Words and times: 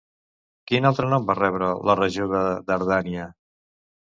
Quin 0.71 0.87
altre 0.89 1.09
nom 1.11 1.27
va 1.27 1.35
rebre 1.39 1.69
la 1.91 1.97
regió 2.01 2.27
de 2.33 2.41
Dardània? 2.73 3.29